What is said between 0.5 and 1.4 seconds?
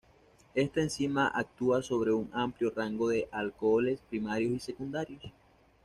Esta enzima